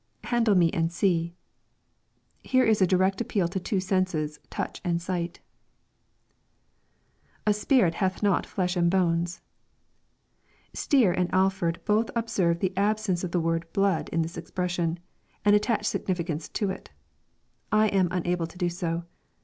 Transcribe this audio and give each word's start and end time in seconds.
[Handle 0.23 0.55
me 0.55 0.71
and 0.71 0.91
see.] 0.91 1.35
Here 2.41 2.65
is 2.65 2.81
a 2.81 2.87
direct 2.87 3.21
appeal 3.21 3.47
to 3.47 3.59
two 3.59 3.79
senses, 3.79 4.39
touch 4.49 4.81
and 4.83 4.99
sight. 4.99 5.41
[A 7.45 7.53
spirit 7.53 7.93
hath 7.93 8.23
not 8.23 8.43
flesh 8.47 8.75
and 8.75 8.89
bones.] 8.89 9.41
Stier 10.73 11.11
and 11.11 11.31
Alford 11.31 11.81
both 11.85 12.09
ob 12.17 12.31
serve 12.31 12.61
the 12.61 12.75
absence 12.75 13.23
of 13.23 13.29
the 13.29 13.39
word" 13.39 13.71
blood" 13.73 14.09
in 14.09 14.23
this 14.23 14.37
expression, 14.37 14.97
and 15.45 15.55
attach 15.55 15.85
significance 15.85 16.49
to 16.49 16.71
it 16.71 16.89
I 17.71 17.85
am 17.89 18.07
unable 18.09 18.47
to 18.47 18.57
do 18.57 18.69
so. 18.71 19.03